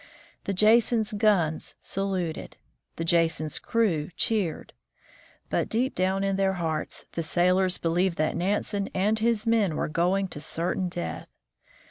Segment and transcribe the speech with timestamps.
[0.45, 2.57] The Jason's guns saluted;
[2.95, 4.73] the Jason's crew cheered.
[5.51, 9.87] But deep down in their hearts the sailors believed that Nansen and his men were
[9.89, 11.27] going to certain death.